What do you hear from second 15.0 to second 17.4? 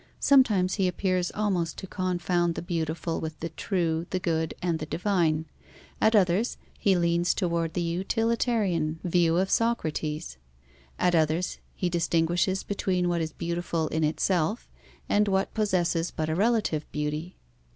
and what possesses but a relative beauty.